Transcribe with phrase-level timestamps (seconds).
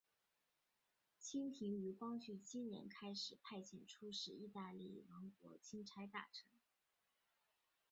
[1.19, 6.43] 清廷于光绪七年开始派遣出使意大利王国钦差大臣。